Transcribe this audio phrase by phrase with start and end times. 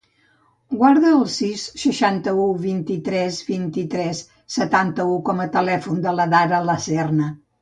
[0.77, 4.23] Guarda el sis, seixanta-u, vint-i-tres, vint-i-tres,
[4.57, 7.31] setanta-u com a telèfon de la Dara Laserna.